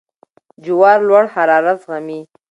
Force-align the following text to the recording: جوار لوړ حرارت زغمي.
جوار 0.63 0.99
لوړ 1.09 1.23
حرارت 1.35 1.77
زغمي. 1.83 2.19